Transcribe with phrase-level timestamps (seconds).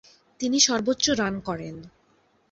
[0.39, 1.75] তিনি সর্বোচ্চ রান করেন।